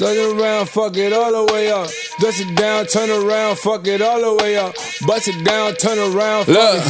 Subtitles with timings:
[0.00, 1.90] Turn it around, fuck it all the way up.
[2.20, 4.74] Dust it down, turn around, fuck it all the way up.
[5.06, 6.82] Bust it down, turn around, Look.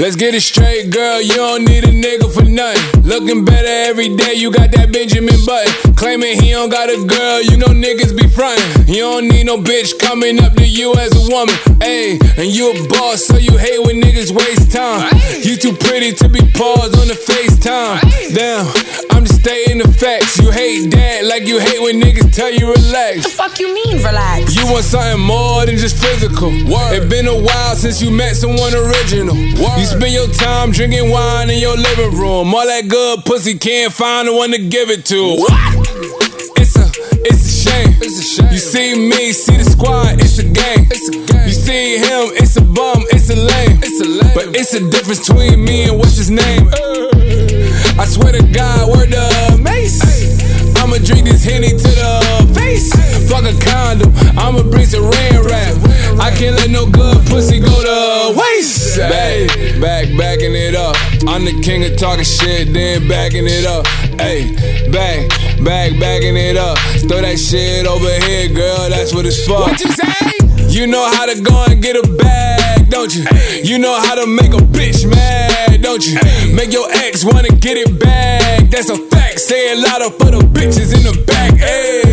[0.00, 1.22] Let's get it straight, girl.
[1.22, 3.02] You don't need a nigga for nothing.
[3.04, 4.34] Looking better every day.
[4.34, 5.94] You got that Benjamin Button.
[5.98, 7.42] Claiming he don't got a girl.
[7.42, 8.86] You know niggas be frontin'.
[8.86, 11.54] You don't need no bitch coming up to you as a woman.
[11.82, 15.10] Ayy, and you a boss, so you hate when niggas waste time.
[15.42, 17.98] You too pretty to be paused on the FaceTime.
[18.32, 18.66] Damn,
[19.10, 20.38] I'm just stating the facts.
[20.38, 23.16] You hate that like you hate when niggas tell you relax.
[23.16, 24.54] What the fuck you mean, relax.
[24.54, 26.50] You want something more than just physical.
[26.94, 29.34] It been a while since you met someone original.
[29.34, 32.54] You spend your time drinking wine in your living room.
[32.54, 35.18] All that good pussy can't find the one to give it to.
[35.18, 35.87] A,
[37.28, 37.92] it's a shame.
[38.00, 38.52] It's a shame.
[38.52, 40.20] You see me, see the squad.
[40.20, 40.88] It's a game.
[40.90, 41.46] It's a game.
[41.46, 43.04] You see him, it's a bum.
[43.12, 43.78] It's a lame.
[43.84, 44.34] It's a lame.
[44.34, 46.68] But it's a difference between me and what's his name.
[47.98, 50.00] I swear to God, word the mace.
[50.80, 52.88] I'ma drink this henny to the face.
[53.28, 54.12] Fuck a condom.
[54.38, 55.74] I'ma bring some rain rap.
[56.18, 58.17] I can't let no good pussy go to
[58.58, 58.98] waste.
[58.98, 59.48] Back,
[59.80, 60.96] back, backing it up.
[61.26, 63.86] I'm the king of talking shit, then backing it up.
[64.20, 64.52] Hey,
[64.90, 65.28] back,
[65.64, 66.78] back, backing it up.
[67.06, 68.90] Throw that shit over here, girl.
[68.90, 69.60] That's what it's for.
[69.60, 70.14] What you say?
[70.68, 73.24] You know how to go and get a bag, don't you?
[73.62, 76.18] You know how to make a bitch mad, don't you?
[76.54, 78.70] Make your ex wanna get it back.
[78.70, 79.40] That's a fact.
[79.40, 81.54] Say it louder for the bitches in the back.
[81.54, 82.07] Hey.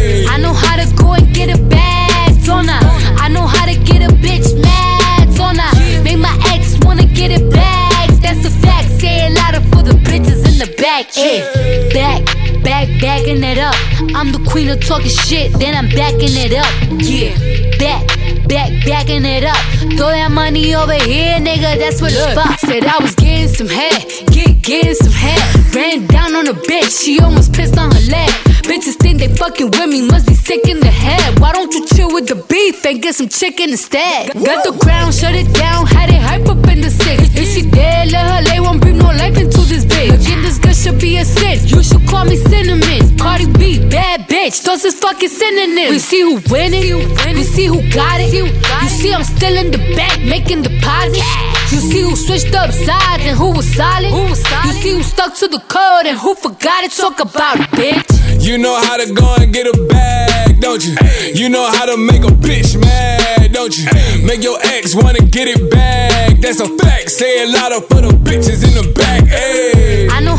[11.04, 11.14] Back.
[11.14, 12.24] Hey, back,
[12.64, 13.76] back, backing it up.
[14.16, 16.72] I'm the queen of talking shit, then I'm backing it up.
[17.04, 17.36] Yeah,
[17.78, 18.08] back,
[18.48, 19.60] back, backing it up.
[19.98, 21.78] Throw that money over here, nigga.
[21.80, 22.68] That's what it's for.
[22.68, 25.76] Said I was getting some head, get getting some head.
[25.76, 28.30] Ran down on a bitch, she almost pissed on her leg.
[28.64, 31.40] Bitches think they fucking with me, must be sick in the head.
[31.40, 34.34] Why don't you chill with the beef and get some chicken instead?
[34.34, 37.22] Got the ground, shut it down, had it hype up in the six.
[37.36, 40.45] If she dead, let her lay, won't bring no life into this bitch.
[40.76, 41.68] Again, this should be a sin.
[41.68, 43.18] You should call me cinnamon.
[43.18, 44.64] Cardi B, bad bitch.
[44.64, 45.92] Those is fucking synonyms.
[45.92, 48.34] We see who winning, we see who got it.
[48.34, 48.48] You
[48.90, 51.24] see I'm still in the back making deposits.
[51.72, 54.12] You see who switched up sides and who was solid.
[54.12, 56.92] You see who stuck to the code and who forgot it.
[56.92, 58.44] Talk about it, bitch.
[58.46, 60.96] You know how to go and get a bag, don't you?
[61.34, 63.86] You know how to make a bitch mad, don't you?
[64.24, 66.40] Make your ex wanna get it back.
[66.40, 67.10] That's a fact.
[67.10, 69.26] Say it louder for the bitches in the back.
[69.28, 70.08] Hey.
[70.10, 70.35] I know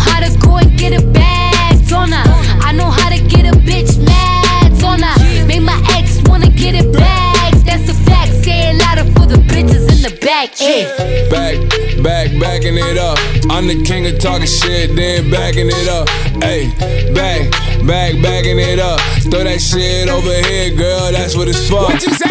[10.56, 10.88] Hey.
[11.28, 11.54] Back,
[12.02, 13.18] back, backing it up.
[13.50, 16.08] I'm the king of talking shit, then backing it up.
[16.40, 16.72] Hey,
[17.12, 17.50] back,
[17.86, 18.98] back, backing it up.
[19.28, 21.12] Throw that shit over here, girl.
[21.12, 21.84] That's what it's for.
[21.84, 22.24] What you say?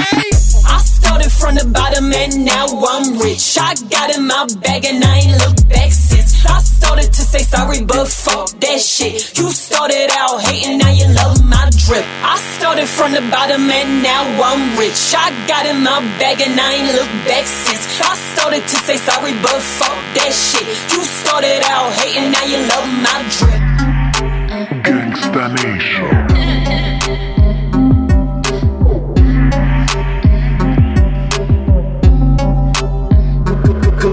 [0.65, 3.59] I started from the bottom and now I'm rich.
[3.61, 6.24] I got in my bag and I ain't look back since.
[6.95, 9.37] Started to say sorry, but fuck that shit.
[9.37, 12.05] You started out hating, now you love my drip.
[12.23, 15.11] I started from the bottom and now I'm rich.
[15.11, 17.83] I got in my bag and I ain't looked back since.
[17.99, 20.63] I started to say sorry, but fuck that shit.
[20.95, 23.59] You started out hating, now you love my drip.
[24.87, 26.24] Gangsta Nation.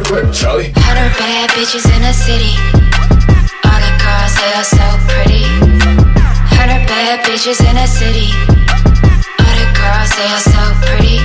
[0.01, 0.73] Charlie.
[0.89, 2.57] Hundred bad bitches in the city.
[3.61, 5.45] All the girls, they are so pretty.
[6.57, 8.33] Hundred bad bitches in the city.
[9.37, 11.21] All the girls, they are so pretty.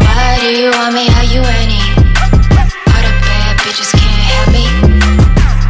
[0.00, 1.12] Why do you want me?
[1.12, 1.76] How you any?
[2.88, 4.64] All the bad bitches can't have me.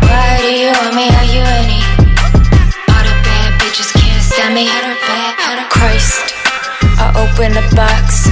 [0.06, 1.10] Why do you want me?
[1.10, 1.82] How you any?
[2.94, 4.70] All the bad bitches can't stand me.
[4.70, 6.30] Hundred bad, hundred Christ.
[6.94, 8.27] I open the box.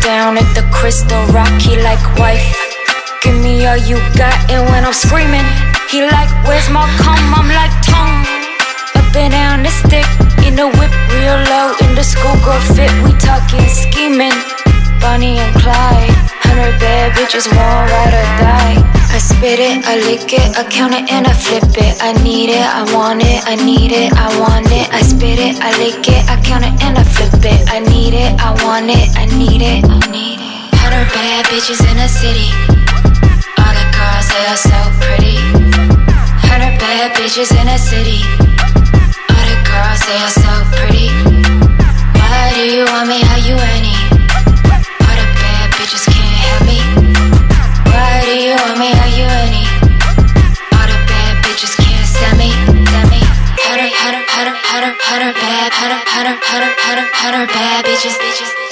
[0.00, 2.56] Down at the crystal rocky like wife.
[3.22, 5.44] Give me all you got, and when I'm screaming,
[5.90, 7.20] he like, Where's my cum?
[7.36, 8.24] I'm like, tongue.
[8.96, 10.08] Up and down the stick,
[10.46, 14.36] in the whip real low, in the schoolgirl fit, we talking scheming.
[15.00, 16.10] Bonnie and Clyde,
[16.42, 18.89] hundred bad bitches, won't ride or die.
[19.10, 21.98] I spit it, I lick it, I count it and I flip it.
[22.00, 24.86] I need it, I want it, I need it, I want it.
[24.94, 27.60] I spit it, I lick it, I count it and I flip it.
[27.66, 30.74] I need it, I want it, I need it, I need it.
[30.78, 32.54] Hundred bad bitches in the city.
[33.58, 35.36] All the girls, they are so pretty.
[36.46, 38.22] Hundred bad bitches in the city.
[39.26, 41.10] All the girls, they are so pretty.
[42.14, 43.18] Why do you want me?
[43.26, 44.09] How you any?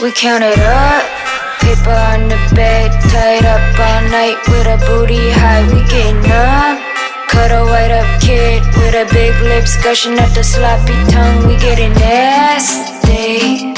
[0.08, 1.04] We count it up.
[1.60, 5.60] Paper on the bed, tied up all night with a booty high.
[5.68, 6.80] We getting up.
[7.28, 11.46] Cut a white up kid with a big lips gushing out the sloppy tongue.
[11.46, 13.76] We getting nasty.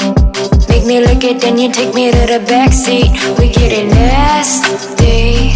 [0.71, 3.11] Make me lick it, then you take me to the backseat.
[3.37, 5.51] We getting nasty.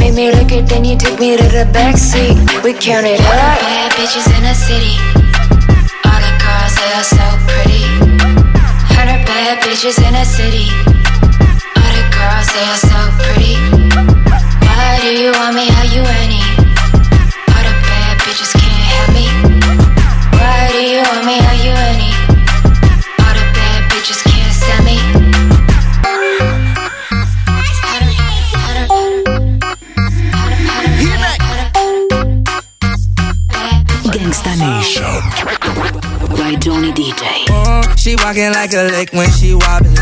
[0.00, 2.34] Make me lick it, then you take me to the backseat.
[2.64, 3.62] We count it up.
[3.62, 4.98] Bad bitches in the city.
[6.10, 6.90] All the girls, they
[9.46, 10.66] bad bitches in the city.
[11.76, 12.85] All the girls, they are
[38.26, 39.94] walking like a lake when she wobbling.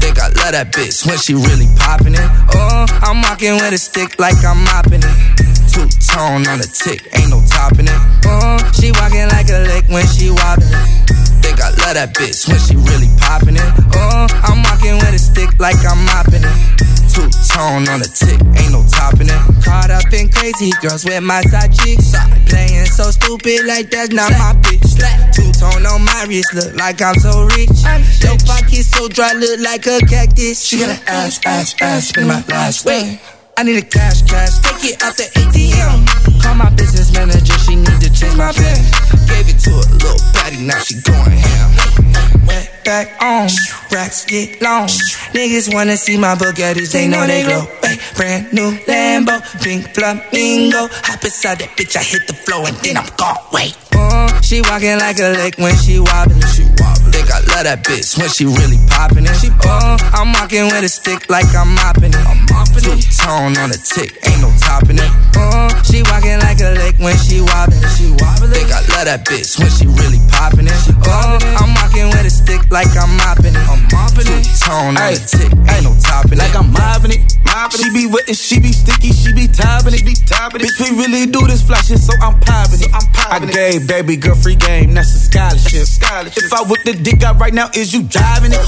[0.00, 2.28] Think I love that bitch when she really popping it.
[2.56, 5.16] Uh, I'm walking with a stick like I'm mopping it.
[5.68, 8.00] Two tone on the tick, ain't no topping it.
[8.24, 10.72] Uh, she walking like a lake when she wobbling.
[11.44, 13.72] Think I love that bitch when she really popping it.
[13.92, 16.56] Uh, I'm walking with a stick like I'm mopping it.
[17.10, 19.42] Two tone on the tick, ain't no topping it.
[19.64, 22.14] Caught up in crazy girls with my side chicks.
[22.48, 24.94] Playing so stupid like that's not my bitch.
[25.34, 27.82] Two tone on my wrist, look like I'm so rich.
[28.22, 30.62] Your pocket so dry, look like a cactus.
[30.64, 33.20] She got an ass, ass, ass, spin my last way.
[33.56, 36.42] I need a cash, cash, take it out the ATM.
[36.42, 38.80] Call my business manager, she need to change my pen.
[39.28, 42.46] Gave it to a little patty, now she going ham.
[42.46, 43.48] Went back on,
[43.92, 44.88] racks get long.
[45.36, 47.66] Niggas wanna see my Bugattis, they know they glow.
[47.82, 50.88] Ay, brand new Lambo, pink flamingo.
[51.04, 53.36] Hop inside that bitch, I hit the floor and then I'm gone.
[53.52, 53.76] Wait.
[53.92, 56.40] Uh, she walking like a lake when she wobbling.
[56.56, 57.12] She wobbling.
[57.12, 59.36] Think I love that bitch when she really popping it.
[59.36, 62.49] She uh, I'm walking with a stick like I'm mopping it.
[62.70, 63.02] I'm it.
[63.18, 65.10] Tone on the tick, ain't no topping it.
[65.34, 67.82] Uh, she walking like a lake when she wobbling.
[67.98, 68.54] She wobbling.
[68.54, 70.80] Think I love that bitch when she really popping it.
[71.04, 73.66] Uh, I'm walking with a stick like I'm mopping it.
[73.68, 74.48] I'm mopping it.
[74.64, 76.40] Tone on the tick, ain't no topping it.
[76.40, 77.84] Like I'm mopping it, mopping it.
[77.84, 80.72] She be wet and she be sticky, she be topping it, be topping it.
[80.72, 82.88] Bitch, we really do this fly shit, so I'm popping it.
[82.96, 85.84] I'm popping I gave baby girl free game, that's a scholarship.
[85.84, 86.40] scholarship.
[86.40, 88.64] If I whip the dick out right now, is you driving it?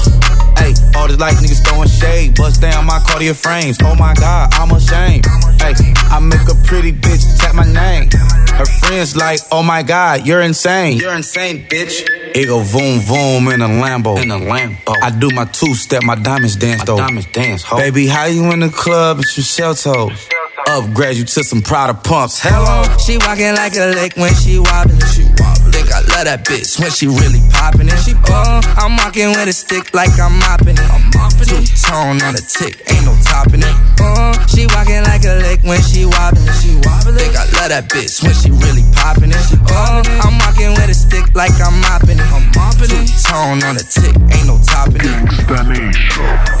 [0.61, 3.81] Hey, all these like niggas throwing shade, bust down my Cartier frames.
[3.81, 5.25] Oh my god, I'm ashamed.
[5.57, 5.73] Hey,
[6.13, 8.09] I make a pretty bitch tap my name.
[8.53, 10.97] Her friends like, oh my god, you're insane.
[10.97, 12.03] You're insane, bitch.
[12.35, 14.21] It go boom boom in a Lambo.
[14.21, 14.95] In a Lambo.
[15.01, 16.97] I do my two step, my diamonds dance though.
[16.97, 17.77] Diamonds dance, ho.
[17.77, 19.19] Baby, how you in the club?
[19.19, 20.29] It's your shell toes.
[20.67, 22.39] Upgrade you to some Prada pumps.
[22.41, 22.87] Hello.
[22.97, 24.99] She walking like a lake when she wobbling.
[25.11, 25.71] She wobbling.
[25.75, 27.99] Think I love that bitch when she really popping it.
[27.99, 30.87] She uh, I'm walking with a stick like I'm mopping it.
[30.87, 31.67] I'm mopping it.
[31.83, 33.75] Tone on the tick, ain't no topping it.
[33.97, 36.45] Uh, she walking like a lake when she wobbling.
[36.61, 37.17] She wobbling.
[37.17, 39.45] Think I love that bitch when she really popping it.
[39.73, 42.29] Uh, I'm walking with a stick like I'm mopping it.
[42.29, 43.09] I'm mopping it.
[43.25, 45.17] Tone on the tick, ain't no topping it.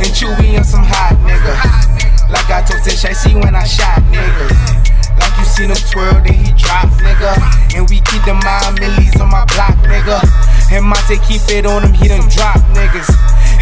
[0.01, 1.53] And Chewy on some hot nigga.
[2.33, 5.02] Like I told Shay, see when I shot niggas.
[5.37, 7.33] You seen him twirl, then he drop, nigga.
[7.75, 10.19] And we keep the mind millies on my block, nigga.
[10.71, 13.09] And Monte keep it on him, he done drop niggas.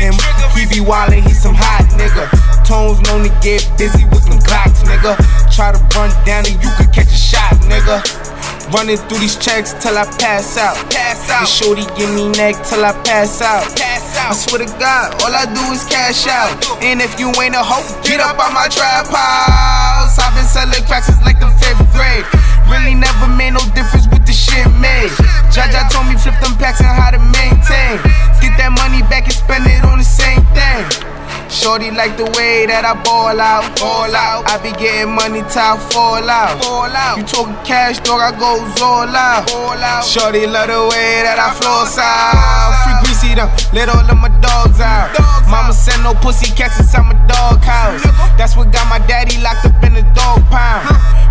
[0.01, 0.15] And
[0.57, 2.25] he be wildin', he some hot nigga.
[2.65, 5.17] Tones known to get busy with them clocks, nigga.
[5.53, 8.30] Try to run down and you could catch a shot, nigga.
[8.69, 10.77] Running through these checks till I pass out.
[10.93, 11.41] Pass out.
[11.41, 13.65] And shorty give me neck till I pass out.
[13.73, 14.31] Pass out.
[14.31, 16.53] I swear to God, all I do is cash out.
[16.85, 20.19] And if you ain't a hoe, get up on my trap house.
[20.21, 22.25] I've been selling cracks since like the fifth grade.
[22.69, 25.11] Really never made no difference with the shit made.
[25.51, 27.99] Jaja told me flip them packs and how to maintain.
[28.39, 31.10] Get that money back and spend it on the same thing.
[31.51, 34.47] Shorty like the way that I ball out, ball out.
[34.47, 37.19] I be getting money till I fall out, fall out.
[37.19, 40.01] You talking cash, dog, I go all out, all out.
[40.07, 42.73] Shorty love the way that I flow out.
[42.87, 45.11] Free greasy them, let all of my dogs out.
[45.51, 48.01] Mama send no pussy cats inside my dog house.
[48.39, 50.87] That's what got my daddy locked up in the dog pound.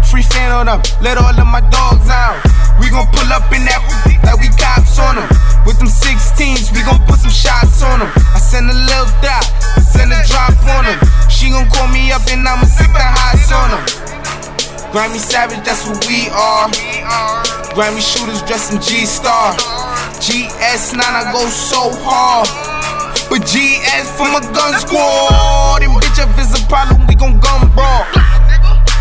[0.07, 1.90] Free fan on them, let all of my dogs
[15.01, 16.69] Grammy Savage, that's what we are.
[17.73, 19.57] Grammy shooters dressed in G Star.
[20.21, 22.45] GS9, I go so hard.
[23.33, 25.81] But GS from a gun squad.
[25.81, 28.05] And bitch, if it's a problem, we gon' gun brawl.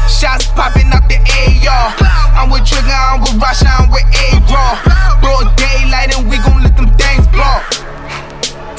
[0.08, 1.92] Shots popping out the AR.
[2.32, 5.20] I'm with Trigger, I'm with Rasha, I'm with A-Raw.
[5.20, 7.60] Broad daylight and we gon' let them things blow.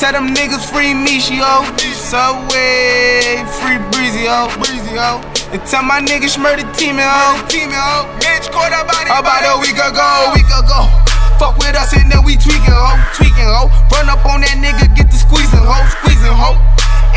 [0.01, 1.69] Tell them niggas free Michio.
[1.93, 4.49] Subway, eh, free Breezy, ho.
[4.57, 5.30] Breezy, ho.
[5.51, 7.35] And tell my niggas murder team, ho.
[7.51, 8.07] Team, ho.
[8.23, 9.11] Bitch, caught up body.
[9.11, 10.87] About a week ago, week ago.
[11.43, 12.95] Fuck with us and then we tweaking, ho.
[13.19, 13.67] Tweaking, ho.
[13.91, 15.75] Run up on that nigga, get the squeezing, ho.
[15.99, 16.55] Squeezing, ho.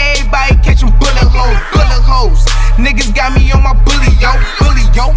[0.02, 2.42] Everybody catching bullet holes, bullet holes.
[2.82, 5.14] Niggas got me on my bully, yo, bully, yo.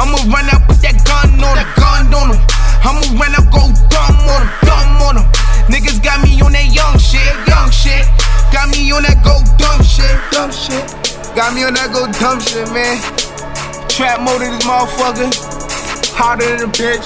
[0.00, 2.40] I'ma run up, put that gun on him, gun on him.
[2.80, 5.28] I'ma run up, go dumb on him, dumb on him.
[5.68, 8.08] Niggas got me on that young shit, young shit.
[8.48, 11.13] Got me on that go dumb shit, dumb shit.
[11.34, 12.94] Got me on that go dumb shit, man.
[13.90, 15.34] Trap mode in this motherfucker.
[16.14, 17.02] Hotter than a bitch.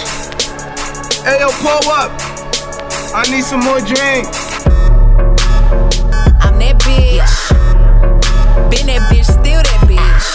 [1.25, 2.13] Hey, yo, pull up.
[3.17, 4.29] I need some more drink.
[6.45, 7.33] I'm that bitch.
[8.69, 10.29] Been that bitch, still that bitch.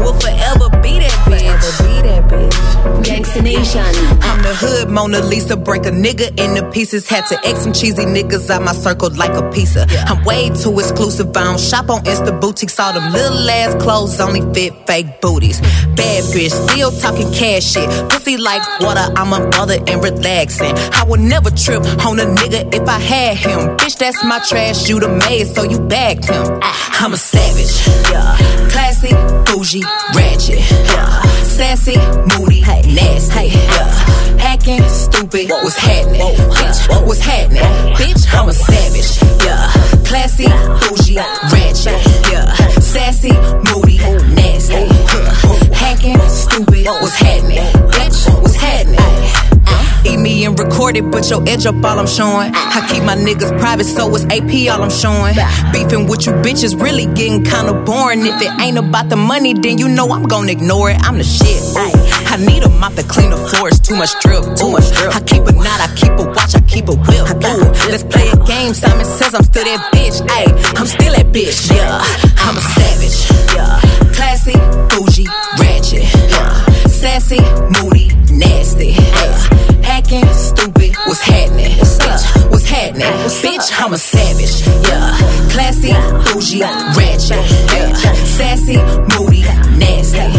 [0.00, 1.44] Will forever be that bitch.
[1.44, 2.67] Forever be that bitch.
[3.02, 3.80] Gangsta Nation.
[4.22, 7.08] I'm the hood Mona Lisa, break a nigga into pieces.
[7.08, 9.86] Had to X some cheesy niggas out my circle like a pizza.
[10.06, 11.28] I'm way too exclusive.
[11.36, 12.78] I don't shop on Insta boutiques.
[12.78, 15.60] All them little ass clothes only fit fake booties.
[15.60, 17.88] Bad bitch, still talking cash shit.
[18.10, 20.72] Pussy like water, I'm a mother and relaxing.
[20.92, 23.76] I would never trip on a nigga if I had him.
[23.78, 24.88] Bitch, that's my trash.
[24.88, 26.58] You the maid, so you bagged him.
[26.62, 26.88] Ah.
[27.00, 27.86] I'm a savage.
[28.10, 28.36] Yeah.
[28.70, 29.12] Classy,
[29.46, 29.84] bougie,
[30.16, 30.58] ratchet.
[30.58, 31.22] Yeah.
[31.44, 31.96] Sassy,
[32.36, 33.48] moody, nasty.
[33.48, 34.38] Yeah.
[34.38, 36.20] Hacking, stupid, what's happening?
[36.20, 37.62] Bitch, what's happening?
[37.96, 39.18] Bitch, I'm a savage.
[39.44, 39.70] Yeah.
[40.04, 40.46] Classy,
[40.88, 41.98] bougie, ratchet.
[42.30, 42.52] Yeah.
[42.80, 43.32] Sassy,
[43.68, 43.98] moody,
[44.34, 44.74] nasty.
[44.74, 45.74] Yeah.
[45.74, 47.58] Hacking, stupid, what's happening?
[47.90, 48.98] Bitch, what's happening?
[48.98, 50.02] Uh-huh.
[50.06, 52.52] Eat me and record it, but your edge up all I'm showing.
[52.54, 55.34] I keep my niggas private, so it's AP all I'm showing.
[55.72, 58.24] Beefing with you bitches really getting kinda boring.
[58.24, 60.98] If it ain't about the money, then you know I'm gonna ignore it.
[61.02, 61.60] I'm the shit.
[61.76, 62.17] Ooh.
[62.30, 64.44] I need a mop to clean the floors, too much drip.
[64.56, 65.16] Too much drip.
[65.16, 67.24] I keep a knot, I keep a watch, I keep a whip.
[67.40, 67.64] Ooh.
[67.88, 68.74] Let's play a game.
[68.74, 70.20] Simon says I'm still that bitch.
[70.28, 71.72] Ayy, I'm still that bitch.
[71.72, 71.98] Yeah,
[72.44, 73.18] I'm a savage.
[73.56, 73.80] Yeah,
[74.12, 74.56] classy,
[74.92, 75.26] bougie,
[75.58, 76.04] ratchet.
[76.04, 77.40] Yeah, sassy,
[77.80, 78.92] moody, nasty.
[78.92, 81.72] Yeah hacking, stupid, what's happening?
[81.72, 83.12] Bitch, what's happening?
[83.42, 85.16] Bitch, I'm a savage, yeah.
[85.50, 85.92] Classy,
[86.28, 86.62] bougie,
[86.96, 87.92] ratchet, yeah.
[88.36, 88.76] Sassy,
[89.16, 89.42] moody,
[89.78, 90.37] nasty.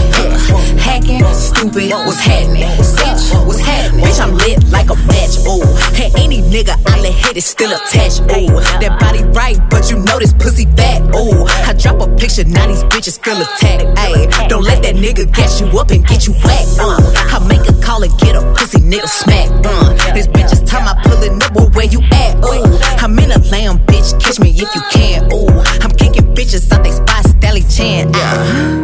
[0.80, 2.64] Hacking, stupid, what's happening?
[2.64, 4.06] Bitch, what's happening?
[4.06, 5.66] Bitch, I'm lit like a match, ooh.
[5.94, 8.60] Hey, any nigga I let hit is still attached, ooh.
[8.82, 11.46] That body right, but you know this pussy fat, ooh.
[11.66, 14.50] I drop a picture, now these bitches feel attacked, ayy.
[14.50, 17.00] Don't let that nigga gas you up and get you whacked, uh.
[17.36, 19.50] I make a call and get a pussy nigga smack.
[19.66, 22.36] Uh, this bitch is time I pull it up, where you at?
[22.44, 24.20] Ooh, I'm in a lamb, bitch.
[24.20, 25.32] Catch me if you can.
[25.34, 25.50] Ooh,
[25.82, 28.12] I'm kicking bitches out they spot, Stelly Chan.
[28.14, 28.79] Uh,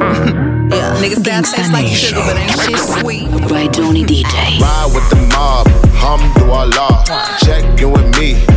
[1.15, 3.29] shit sweet.
[3.47, 4.59] By Johnny DJ.
[4.59, 7.03] Ride with the mob, Hamdulillah.
[7.39, 8.54] Check in with me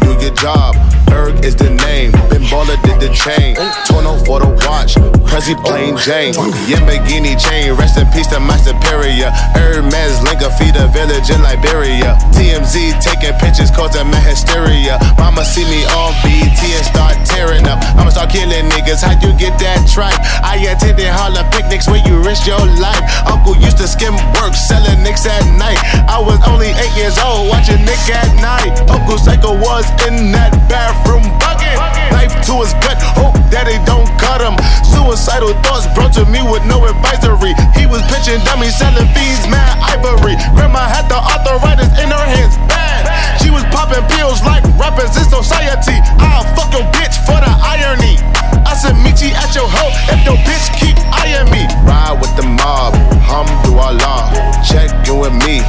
[0.00, 0.74] do your job.
[1.06, 2.12] Berg is the name.
[2.30, 3.56] Ben Baller did the chain.
[3.86, 4.94] Tono for the watch.
[5.28, 6.34] Prezi plain Jane.
[6.68, 7.72] Yamagini chain.
[7.76, 9.30] Rest in peace to my superior.
[9.56, 12.16] Hermes Linka feed a village in Liberia.
[12.32, 14.98] TMZ taking pictures causing my hysteria.
[15.18, 17.80] Mama see me on BT and start tearing up.
[17.96, 19.00] I'ma start killing niggas.
[19.02, 20.18] How you get that tripe?
[20.44, 23.00] I attended Harlem picnics where you risk your life.
[23.26, 25.80] Uncle used to skim work selling nicks at night.
[26.08, 28.72] I was only eight years old watching Nick at night.
[28.88, 31.76] Uncle Psycho was in that bathroom bucket.
[32.08, 34.56] Knife to his gut, hope that they don't cut him.
[34.80, 37.52] Suicidal thoughts brought to me with no advisory.
[37.76, 40.40] He was pitching dummies, selling fiends, mad ivory.
[40.56, 43.04] Grandma had the arthritis in her hands, bad.
[43.44, 46.00] She was popping pills like rappers in society.
[46.16, 48.16] I'll fuck your bitch for the irony.
[48.64, 51.68] I said, meet you at your hoe if your bitch keep eyeing me.
[51.84, 54.32] Ride with the mob, Hamdulillah.
[54.64, 55.60] Check in with me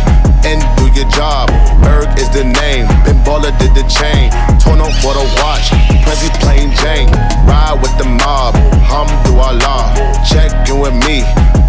[0.46, 1.50] and do your job.
[1.86, 4.32] Erg is the name, Ben Baller did the chain.
[4.60, 5.72] Torn off for the watch,
[6.04, 7.10] Prezi plain Jane.
[7.48, 8.56] Ride with the mob,
[8.88, 9.96] Hamdulillah.
[10.28, 11.24] Check in with me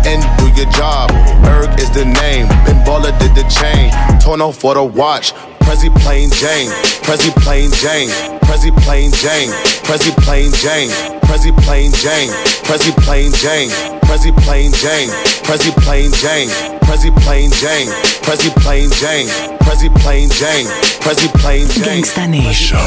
[0.06, 1.10] and do your job.
[1.44, 3.90] Erg is the name, Ben Baller did the chain.
[4.20, 6.70] Torn off for the watch, Prezi plain Jane.
[7.02, 8.10] Prezi plain Jane.
[8.40, 9.50] Prezi plain Jane.
[9.86, 10.90] Prezi plain Jane.
[11.20, 12.30] Prezi plain Jane.
[12.64, 13.99] Prezi plain Jane.
[14.10, 15.12] Prezi plain Jane,
[15.44, 16.50] Prezi plain Jane,
[16.80, 17.86] Prezi plain Jane,
[18.22, 20.66] Prezi plain Jane, Prezi plain Jane,
[20.98, 22.80] Prezi plain Jane, Gangsta Nation.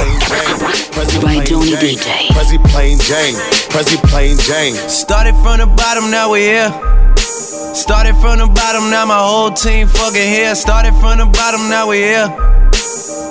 [1.24, 2.28] By Johnny DJ.
[2.36, 3.40] Prezi plain Jane,
[3.70, 4.76] Prezi plain Jane.
[4.90, 6.70] Started from the bottom, now we here.
[7.74, 10.54] Started from the bottom, now my whole team fucking here.
[10.56, 12.28] Started from the bottom, now we here.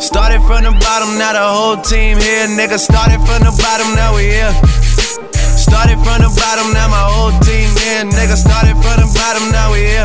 [0.01, 2.47] Started from the bottom, now the whole team here.
[2.49, 4.82] Nigga, started from the bottom, now we here.
[5.73, 8.05] Started from the bottom, now my whole team here.
[8.05, 10.05] Nigga, started from the bottom, now we here.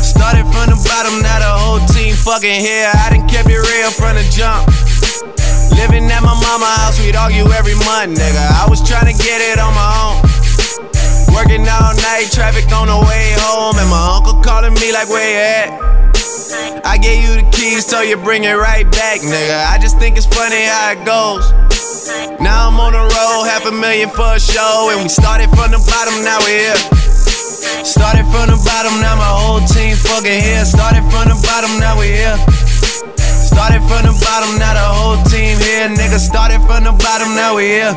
[0.00, 2.88] Started from the bottom, now the whole team fucking here.
[2.88, 4.64] I done kept it real from the jump.
[5.76, 8.40] Living at my mama house, we'd argue every month, nigga.
[8.40, 10.16] I was trying to get it on my own.
[11.36, 15.28] Working all night, traffic on the way home, and my uncle calling me like, where
[15.28, 16.88] you at?
[16.88, 19.68] I gave you the keys, so you bring it right back, nigga.
[19.68, 21.52] I just think it's funny how it goes.
[22.04, 25.72] Now I'm on the road, half a million for a show, and we started from
[25.72, 26.80] the bottom, now we're here.
[27.80, 30.68] Started from the bottom, now my whole team fucking here.
[30.68, 32.36] Started from the bottom, now we're here.
[33.16, 35.88] Started from the bottom, now the whole team here.
[35.88, 37.96] Nigga, started from the bottom, now we here.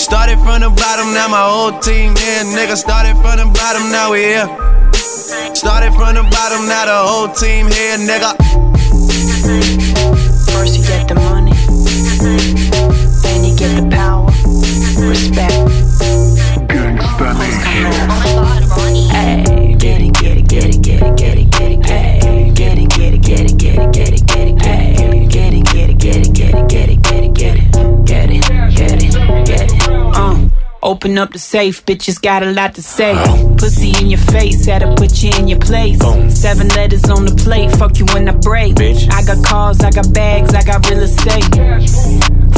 [0.00, 2.44] Started from the bottom, now my whole team here.
[2.56, 4.48] Nigga, started from the bottom, now we here.
[5.52, 8.73] Started from the bottom, now the whole team here, nigga.
[15.14, 15.54] Respect.
[16.68, 18.34] Gangsta Nation.
[19.10, 22.78] Hey, get it, get it, get it, get it, get it, get it, hey, get
[22.78, 25.90] it, get it, get it, get it, get it, get it, hey, get it, get
[25.90, 28.42] it, get it, get it, get it, get it, get it, get it,
[28.76, 29.88] get it, get it.
[29.88, 30.48] Uh,
[30.82, 33.14] open up the safe, bitches got a lot to say.
[33.58, 35.98] Pussy in your face, had to put you in your place.
[36.34, 38.74] Seven letters on the plate, fuck you when I break.
[38.74, 41.44] Bitch, I got cars, I got bags, I got real estate.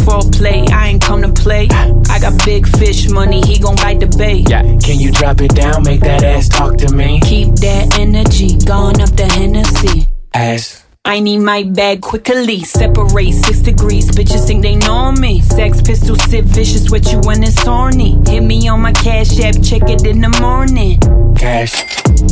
[0.05, 1.69] For play, I ain't come to play.
[2.17, 4.49] I got big fish money, he gon' bite the bait.
[4.49, 7.21] Yeah, can you drop it down, make that ass talk to me?
[7.21, 10.09] Keep that energy, going up the Hennessy.
[10.33, 10.83] Ass.
[11.05, 12.65] I need my bag quickly.
[12.65, 14.11] Separate six degrees.
[14.13, 15.43] Bitches think they know me.
[15.43, 18.19] Sex pistol sit vicious with you when it's horny.
[18.27, 20.99] Hit me on my cash app, check it in the morning.
[21.37, 21.85] Cash.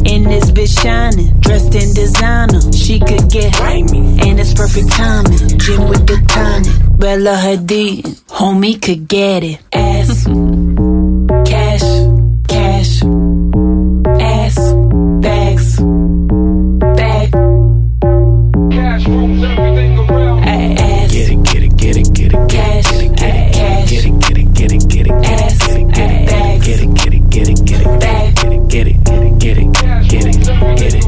[0.07, 2.73] In this bitch shining, dressed in designer.
[2.73, 3.53] She could get
[3.93, 5.59] me, and it's perfect timing.
[5.59, 6.84] Gym with the tonic.
[6.97, 9.59] Bella Hadid, homie could get it.
[9.73, 10.25] Ass,
[11.45, 11.83] cash,
[12.49, 13.03] cash,
[14.21, 14.57] ass,
[15.21, 15.81] bags,
[16.97, 17.31] bag.
[18.71, 19.07] Cash
[20.47, 21.13] Ass.
[21.13, 23.91] Get it, get it, get it, get it, Cash, get it, get it, cash.
[23.91, 26.67] get it, get it, get it, get it, Ass, get it, get it, bags.
[26.67, 28.35] get it, get it, get it, get it, Bag.
[28.37, 31.05] get it, get it, get it, get it, get it, get it, get it.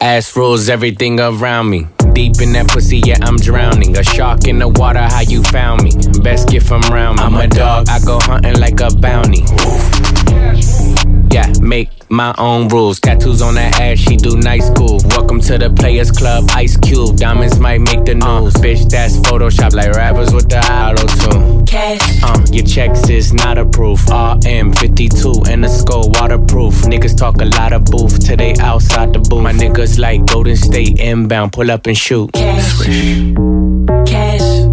[0.00, 1.86] Ass rules everything around me.
[2.16, 3.94] Deep in that pussy, yeah, I'm drowning.
[3.98, 5.90] A shark in the water, how you found me?
[6.22, 7.24] Best gift from round me.
[7.24, 9.44] I'm a dog, I go hunting like a bounty.
[11.30, 13.00] Yeah, make my own rules.
[13.00, 15.00] Tattoos on that ass, she do night school.
[15.10, 17.16] Welcome to the Players Club, Ice Cube.
[17.16, 18.54] Diamonds might make the news.
[18.54, 21.66] Bitch, that's Photoshop like rappers with the auto tune.
[21.66, 22.22] Cash.
[22.22, 24.08] Um, your checks is not approved.
[24.08, 26.74] RM52 and the skull waterproof.
[26.82, 29.42] Niggas talk a lot of booth till they outside the booth.
[29.42, 32.32] My niggas like Golden State inbound, pull up and shoot.
[32.32, 32.82] Cash,
[34.06, 34.66] cash,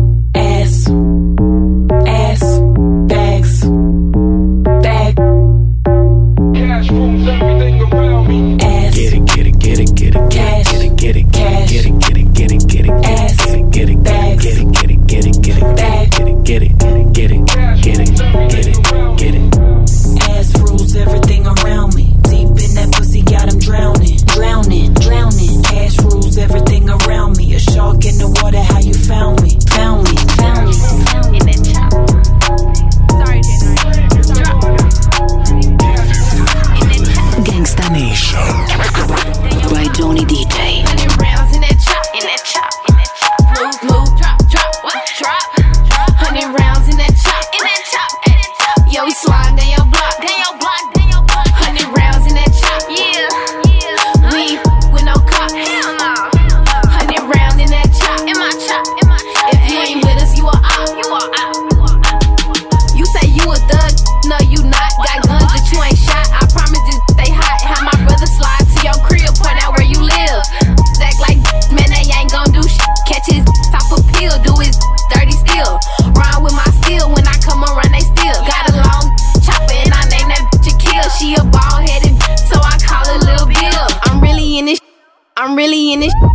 [85.93, 86.32] in this.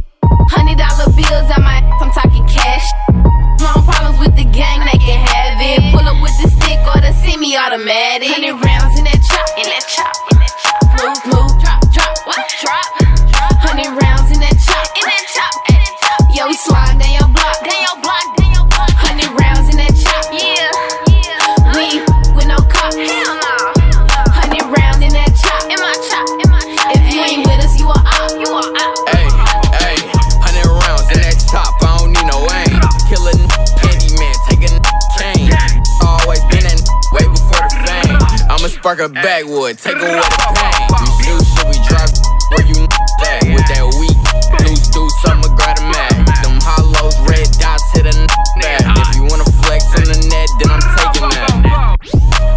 [38.88, 40.24] Spark a backwood, take away the
[40.56, 40.88] pain.
[40.96, 42.08] You shoot, shit, we drop
[42.56, 42.80] where you
[43.20, 44.16] at with that weak.
[44.64, 46.16] Deuce, deuce, I'ma grab a mag.
[46.40, 48.16] Them hollows, red dots hit a
[48.64, 48.80] back.
[48.96, 51.68] If you wanna flex on the net, then I'm taking that.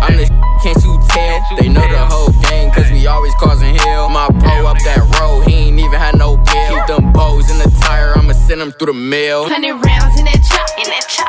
[0.08, 0.32] I'm the
[0.64, 1.58] can't you tell?
[1.60, 4.08] They know the whole game, cause we always causing hell.
[4.08, 6.70] My bro up that road, he ain't even had no bill.
[6.72, 9.50] Keep them bows in the tire, I'ma send them through the mail.
[9.50, 11.21] Hundred rounds in that chop, in that chop,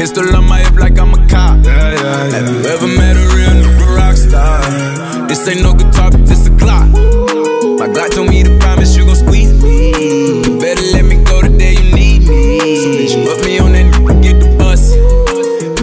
[0.00, 1.62] pistol on my hip like I'm a cop.
[1.66, 5.28] Have you ever met a real nigga rock star?
[5.28, 6.88] This ain't no guitar, but this a clock.
[7.80, 9.92] My Glock told me to promise you gon' squeeze me.
[10.58, 12.80] Better let me go the day you need me.
[12.80, 14.94] So bitch, put me on that get the bus.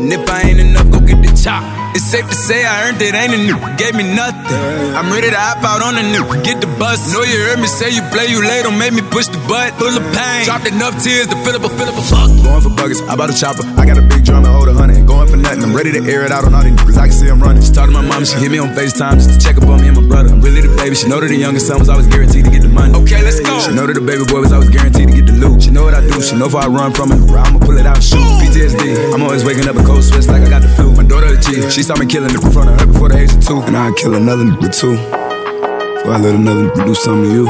[0.02, 1.62] And if I ain't enough, go get the chop.
[1.96, 4.58] It's safe to say I it, ain't a new, gave me nothing.
[4.98, 7.14] I'm ready to hop out on the new, get the bus.
[7.14, 9.74] Know you heard me say you play, you late, don't make me push the butt.
[9.78, 12.30] Full of pain, dropped enough tears to fill up a, fill up a fuck.
[12.44, 13.64] Going for buggers, I bought a chopper.
[13.78, 15.06] I got a big drum and hold a hundred.
[15.06, 16.98] Going for nothing, I'm ready to air it out on all these niggas.
[16.98, 17.62] I can see I'm running.
[17.62, 19.82] She talked to my mom, she hit me on FaceTime just to check up on
[19.82, 20.34] me and my brother.
[20.34, 22.62] I'm really the baby, she know that the youngest son was always guaranteed to get
[22.62, 22.94] the money.
[23.06, 23.60] Okay, let's go.
[23.62, 25.64] She know that the baby boy was always guaranteed to get the loot.
[25.64, 27.86] She know what I do, she know if I run from it, I'ma pull it
[27.86, 28.24] out and shoot.
[28.42, 30.96] PTSD, I'm always waking up in cold sweats like I got the flu.
[30.96, 33.18] My daughter a G, she saw me killing it in front of her before the
[33.20, 33.62] age of two.
[33.62, 34.96] And I'd kill another nigga too.
[34.96, 37.48] Before I let another do something to you.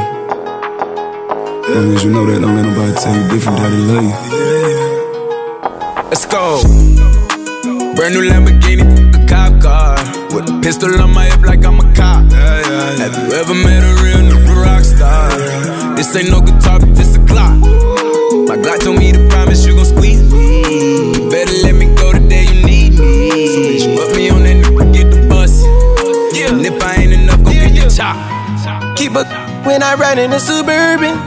[1.68, 4.16] As long as you know that, don't let nobody tell you different they love you.
[6.10, 6.62] Let's go.
[7.96, 9.96] Brand new Lamborghini, a cop car.
[10.34, 12.32] With a pistol on my hip like I'm a cop.
[12.32, 15.30] Have you ever met a real nigga rock star?
[15.96, 17.58] This ain't no guitar, but this a clock.
[18.48, 19.77] My Glock told me to promise you
[29.68, 31.20] when I ride in the suburban.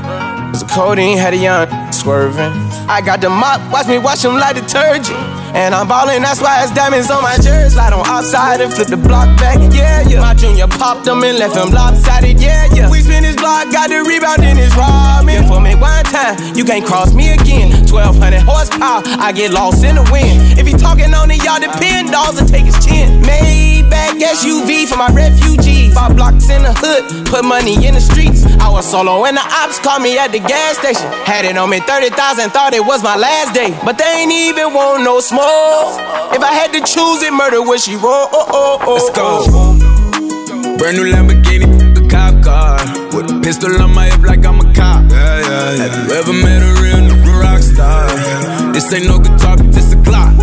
[0.51, 2.51] Cause the codeine had a young swerving.
[2.89, 5.15] I got the mop, watch me wash him like detergent.
[5.55, 7.75] And I'm ballin', that's why it's diamonds on my jersey.
[7.75, 10.21] Slide on outside and flip the block back, yeah, yeah.
[10.21, 12.91] My junior popped him and left him lopsided, yeah, yeah.
[12.91, 15.47] We spin his block, got the rebound in his robbing.
[15.49, 17.71] For me one time, you can't cross me again.
[17.91, 20.59] 1200 horsepower, I get lost in the wind.
[20.59, 23.21] If he talking on it, y'all depend, dolls and take his chin.
[23.23, 25.95] Maybach SUV for my refugees.
[25.95, 28.47] Five blocks in the hood, put money in the streets.
[28.63, 31.11] I was solo and the ops called me at the gas station.
[31.27, 33.77] Had it on me 30,000, thought it was my last day.
[33.85, 35.40] But they ain't even want no smoke.
[35.43, 38.29] If I had to choose it, murder would she roll?
[38.33, 40.77] Oh, oh, oh, Let's go.
[40.79, 42.77] Brand new Lamborghini, f- a cop car.
[43.17, 45.11] With a pistol on my hip like I'm a cop.
[45.11, 48.73] Have you ever met a real nigga rock star?
[48.73, 50.35] This ain't no guitar, but this a clock.